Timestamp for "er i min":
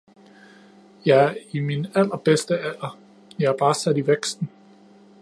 1.25-1.85